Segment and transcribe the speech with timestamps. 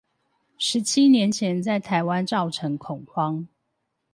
[0.57, 3.47] 十七年前在台灣造成恐慌